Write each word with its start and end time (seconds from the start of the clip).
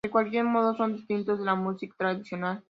De 0.03 0.09
cualquier 0.09 0.45
modo 0.45 0.73
son 0.75 0.95
distintos 0.95 1.37
de 1.37 1.45
la 1.45 1.53
music 1.53 1.93
tradicional. 1.95 2.59